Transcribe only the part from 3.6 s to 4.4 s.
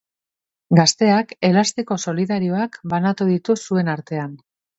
zuen artean.